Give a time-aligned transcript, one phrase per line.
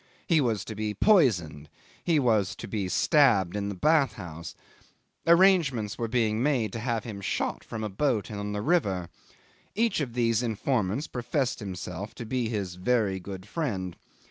[0.25, 1.69] He was to be poisoned.
[2.03, 4.55] He was to be stabbed in the bath house.
[5.27, 9.09] Arrangements were being made to have him shot from a boat on the river.
[9.75, 13.95] Each of these informants professed himself to be his very good friend.